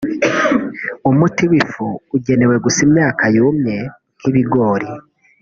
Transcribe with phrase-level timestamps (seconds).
[1.09, 3.77] umuti w’ifu ugenewe gusa imyaka yumye
[4.17, 4.87] nk’ibigori